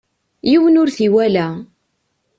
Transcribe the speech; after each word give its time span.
Yiwen 0.49 0.79
ur 0.81 0.89
t-iwala. 0.95 1.47